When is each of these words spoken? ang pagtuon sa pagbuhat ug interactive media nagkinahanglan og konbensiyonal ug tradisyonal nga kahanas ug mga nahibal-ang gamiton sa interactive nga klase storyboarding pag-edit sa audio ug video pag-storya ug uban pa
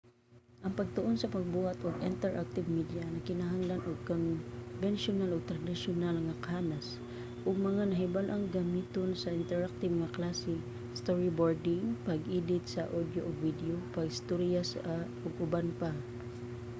ang 0.65 0.73
pagtuon 0.79 1.15
sa 1.19 1.31
pagbuhat 1.35 1.77
ug 1.87 2.03
interactive 2.11 2.67
media 2.77 3.03
nagkinahanglan 3.15 3.81
og 3.89 4.05
konbensiyonal 4.11 5.29
ug 5.37 5.47
tradisyonal 5.51 6.15
nga 6.25 6.39
kahanas 6.45 6.87
ug 7.47 7.63
mga 7.67 7.83
nahibal-ang 7.91 8.43
gamiton 8.57 9.09
sa 9.17 9.35
interactive 9.41 9.93
nga 9.97 10.13
klase 10.17 10.55
storyboarding 11.01 11.85
pag-edit 12.07 12.63
sa 12.73 12.89
audio 12.97 13.21
ug 13.29 13.43
video 13.47 13.73
pag-storya 13.95 14.61
ug 15.25 15.33
uban 15.45 15.67
pa 15.79 15.91